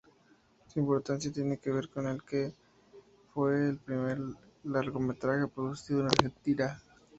[0.67, 2.55] Su importancia tiene que ver con que
[3.35, 4.17] fue el primer
[4.63, 6.81] largometraje producido en Argentina.